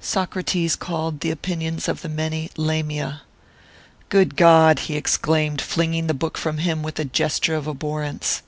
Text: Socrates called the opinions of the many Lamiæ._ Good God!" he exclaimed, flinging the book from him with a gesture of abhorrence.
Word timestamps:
Socrates 0.00 0.76
called 0.76 1.20
the 1.20 1.30
opinions 1.30 1.88
of 1.88 2.00
the 2.00 2.08
many 2.08 2.48
Lamiæ._ 2.56 3.18
Good 4.08 4.34
God!" 4.34 4.78
he 4.78 4.96
exclaimed, 4.96 5.60
flinging 5.60 6.06
the 6.06 6.14
book 6.14 6.38
from 6.38 6.56
him 6.56 6.82
with 6.82 6.98
a 6.98 7.04
gesture 7.04 7.54
of 7.54 7.66
abhorrence. 7.68 8.40